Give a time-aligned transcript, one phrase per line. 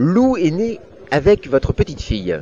[0.00, 0.78] Lou est né
[1.10, 2.38] avec votre petite fille.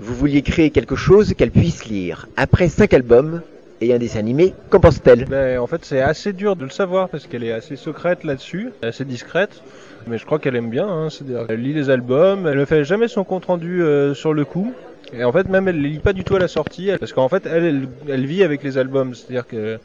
[0.00, 2.28] Vous vouliez créer quelque chose qu'elle puisse lire.
[2.38, 3.42] Après cinq albums
[3.82, 5.26] et un dessin animé, qu'en pense-t-elle?
[5.26, 8.70] Ben, en fait, c'est assez dur de le savoir parce qu'elle est assez secrète là-dessus,
[8.80, 9.62] assez discrète.
[10.06, 10.88] Mais je crois qu'elle aime bien.
[10.88, 14.32] Hein, c'est-à-dire, elle lit les albums, elle ne fait jamais son compte rendu euh, sur
[14.32, 14.72] le coup.
[15.12, 17.28] Et en fait, même elle les lit pas du tout à la sortie, parce qu'en
[17.28, 19.78] fait, elle, elle, vit avec les albums, c'est-à-dire que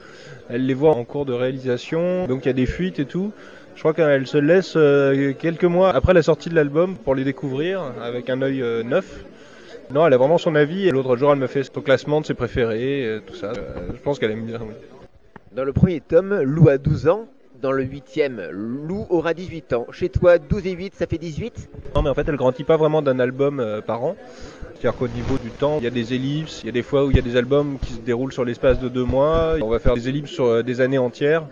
[0.50, 3.34] elle les voit en cours de réalisation, donc il y a des fuites et tout.
[3.80, 7.24] Je crois qu'elle se laisse euh, quelques mois après la sortie de l'album pour les
[7.24, 9.24] découvrir avec un œil euh, neuf.
[9.90, 10.90] Non, elle a vraiment son avis.
[10.90, 13.54] Et l'autre jour, elle me fait son classement de ses préférés, euh, tout ça.
[13.54, 14.60] Je pense qu'elle aime bien.
[14.60, 14.74] Oui.
[15.56, 17.28] Dans le premier tome, Lou a 12 ans.
[17.62, 19.88] Dans le huitième, Lou aura 18 ans.
[19.94, 22.76] Chez toi, 12 et 8, ça fait 18 Non, mais en fait, elle grandit pas
[22.76, 24.18] vraiment d'un album par an.
[24.74, 27.06] C'est-à-dire qu'au niveau du temps, il y a des ellipses, il y a des fois
[27.06, 29.56] où il y a des albums qui se déroulent sur l'espace de deux mois.
[29.62, 31.44] On va faire des ellipses sur des années entières.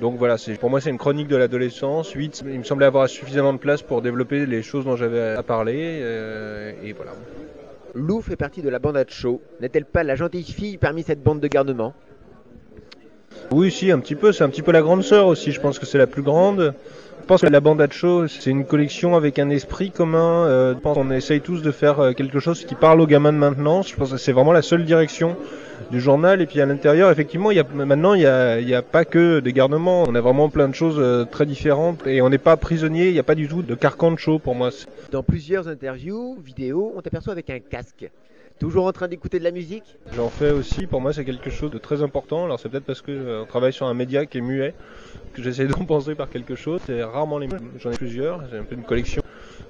[0.00, 2.12] Donc voilà, c'est, pour moi c'est une chronique de l'adolescence.
[2.12, 5.42] 8, il me semblait avoir suffisamment de place pour développer les choses dont j'avais à
[5.42, 6.00] parler.
[6.02, 7.12] euh, et voilà.
[7.94, 9.40] Lou fait partie de la bande à show.
[9.60, 11.92] N'est-elle pas la gentille fille parmi cette bande de garnement
[13.50, 14.32] Oui, si, un petit peu.
[14.32, 15.50] C'est un petit peu la grande sœur aussi.
[15.50, 16.74] Je pense que c'est la plus grande.
[17.20, 20.46] Je pense que la bande Show, c'est une collection avec un esprit commun.
[20.46, 23.32] Euh, je pense qu'on essaye tous de faire euh, quelque chose qui parle aux gamins
[23.32, 23.82] de maintenant.
[23.82, 25.36] Je pense que c'est vraiment la seule direction
[25.92, 26.40] du journal.
[26.40, 29.52] Et puis à l'intérieur, effectivement, il y a, maintenant, il n'y a pas que des
[29.52, 30.04] garnements.
[30.08, 32.04] On a vraiment plein de choses euh, très différentes.
[32.06, 33.08] Et on n'est pas prisonnier.
[33.08, 34.70] Il n'y a pas du tout de carcan de show pour moi.
[35.12, 38.10] Dans plusieurs interviews, vidéos, on t'aperçoit avec un casque.
[38.60, 39.96] Toujours en train d'écouter de la musique?
[40.14, 42.44] J'en fais aussi, pour moi c'est quelque chose de très important.
[42.44, 44.74] Alors c'est peut-être parce que euh, on travaille sur un média qui est muet,
[45.32, 46.80] que j'essaie de compenser par quelque chose.
[46.86, 47.70] C'est rarement les mêmes.
[47.78, 49.22] J'en ai plusieurs, j'ai un peu une collection.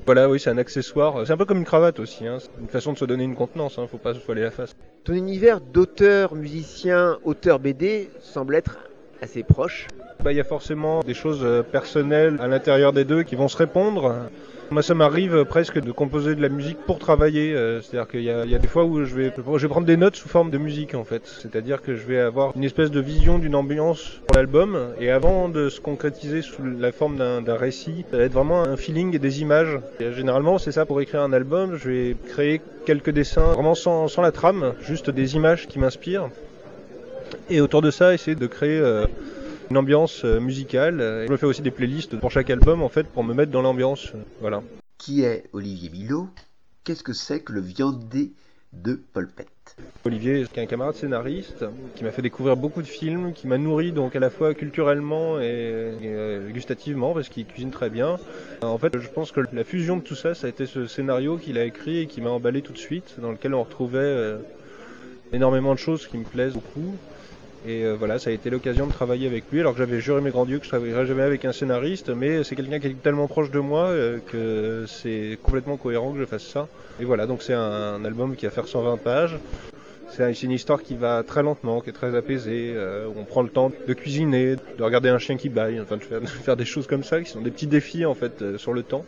[0.06, 1.27] Voilà, oui, c'est un accessoire.
[1.27, 2.27] C'est un peu comme une cravate aussi.
[2.27, 2.39] Hein.
[2.41, 3.78] C'est une façon de se donner une contenance.
[3.78, 3.86] Hein.
[3.91, 4.75] Faut pas se voiler la face.
[5.05, 8.78] Ton univers d'auteur, musicien, auteur BD semble être
[9.23, 9.87] assez proche.
[10.23, 13.49] Bah, il y a forcément des choses euh, personnelles à l'intérieur des deux qui vont
[13.49, 14.15] se répondre.
[14.71, 17.55] Moi, ça m'arrive presque de composer de la musique pour travailler.
[17.55, 19.31] euh, C'est-à-dire qu'il y, a- des fois où je vais,
[19.69, 21.23] prendre des notes sous forme de musique, en fait.
[21.27, 24.78] C'est-à-dire que je vais avoir une espèce de vision d'une ambiance pour l'album.
[25.00, 28.77] Et avant de se concrétiser sous la forme d'un récit, ça va être vraiment un
[28.77, 29.81] feeling et des images.
[29.99, 31.77] Généralement, c'est ça pour écrire un album.
[31.77, 36.28] Je vais créer quelques dessins, vraiment sans la trame, juste des images qui m'inspirent.
[37.49, 39.07] Et autour de ça, essayer de créer euh,
[39.71, 41.25] une ambiance euh, musicale.
[41.27, 43.63] Je me fais aussi des playlists pour chaque album en fait pour me mettre dans
[43.63, 44.09] l'ambiance.
[44.15, 44.63] euh, Voilà.
[44.99, 46.29] Qui est Olivier Milo
[46.85, 48.33] Qu'est-ce que c'est que le viandé
[48.73, 51.65] de Polpette Olivier, qui est un camarade scénariste,
[51.97, 55.41] qui m'a fait découvrir beaucoup de films, qui m'a nourri donc à la fois culturellement
[55.41, 58.19] et, et, gustativement parce qu'il cuisine très bien.
[58.62, 61.37] En fait, je pense que la fusion de tout ça, ça a été ce scénario
[61.37, 64.37] qu'il a écrit et qui m'a emballé tout de suite, dans lequel on retrouvait
[65.33, 66.95] énormément de choses qui me plaisent beaucoup.
[67.67, 70.23] Et euh, voilà, ça a été l'occasion de travailler avec lui, alors que j'avais juré
[70.23, 73.03] mes grands dieux que je travaillerais jamais avec un scénariste, mais c'est quelqu'un qui est
[73.03, 76.69] tellement proche de moi euh, que c'est complètement cohérent que je fasse ça.
[77.01, 79.37] Et voilà, donc c'est un, album qui va faire 120 pages.
[80.09, 83.25] C'est un- c'est une histoire qui va très lentement, qui est très apaisée, euh, on
[83.25, 86.27] prend le temps de cuisiner, de regarder un chien qui baille, enfin de faire, de
[86.27, 88.83] faire des choses comme ça, qui sont des petits défis en fait euh, sur le
[88.83, 89.05] temps.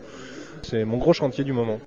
[0.63, 1.81] C'est mon gros chantier du moment.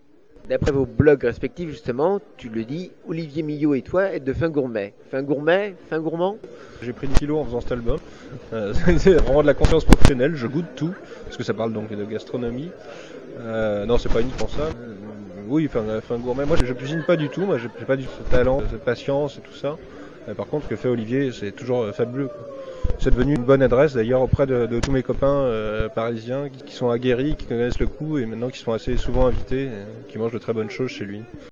[0.49, 4.49] D'après vos blogs respectifs, justement, tu le dis, Olivier Millot et toi êtes de fin
[4.49, 4.93] gourmet.
[5.09, 6.37] Fin gourmet, fin gourmand?
[6.83, 7.97] J'ai pris 10 kilos en faisant cet album.
[8.53, 11.89] Euh, c'est vraiment de la conscience professionnelle, je goûte tout, parce que ça parle donc
[11.89, 12.69] de gastronomie.
[13.39, 14.63] Euh, non, c'est pas uniquement ça.
[14.63, 14.93] Euh,
[15.47, 16.45] oui, euh, fin gourmet.
[16.45, 17.41] Moi, je, cuisine pas du tout.
[17.41, 19.77] Moi, j'ai pas du tout ce talent, cette patience et tout ça.
[20.37, 22.29] Par contre, ce que fait Olivier, c'est toujours fabuleux.
[22.99, 26.73] C'est devenu une bonne adresse d'ailleurs auprès de, tous mes copains euh, parisiens qui, qui
[26.73, 30.17] sont aguerris, qui connaissent le coup et maintenant qui sont assez souvent invités, et qui
[30.17, 31.21] mangent de très bonnes choses chez lui.